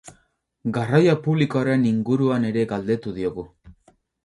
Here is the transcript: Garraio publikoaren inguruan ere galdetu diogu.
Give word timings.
Garraio 0.77 1.13
publikoaren 1.27 1.85
inguruan 1.91 2.49
ere 2.51 2.65
galdetu 2.73 3.17
diogu. 3.21 3.49